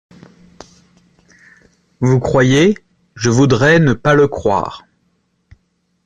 Vous 1.99 2.19
croyez? 2.19 2.73
Je 3.13 3.29
voudrais 3.29 3.77
ne 3.77 3.93
pas 3.93 4.15
le 4.15 4.27
croire. 4.27 4.87